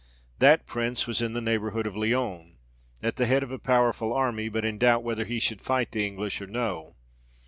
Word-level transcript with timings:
That 0.39 0.65
Prince 0.65 1.05
was 1.05 1.21
in 1.21 1.33
the 1.33 1.41
neighbourhood 1.41 1.85
of 1.85 1.95
Lyons, 1.95 2.57
at 3.03 3.17
the 3.17 3.27
head 3.27 3.43
of 3.43 3.51
a 3.51 3.59
powerful 3.59 4.13
army, 4.13 4.49
but 4.49 4.65
in 4.65 4.79
doubt 4.79 5.03
whether 5.03 5.25
he 5.25 5.39
should 5.39 5.61
fight 5.61 5.91
the 5.91 6.07
English 6.07 6.41
or 6.41 6.47
no. 6.47 6.95